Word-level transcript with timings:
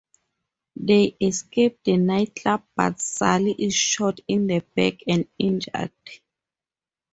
They 0.77 1.15
escape 1.21 1.77
the 1.83 1.95
nightclub, 1.97 2.63
but 2.75 2.99
Sally 2.99 3.51
is 3.53 3.75
shot 3.75 4.19
in 4.27 4.47
the 4.47 4.61
back 4.75 4.95
and 5.07 5.27
injured. 5.37 5.91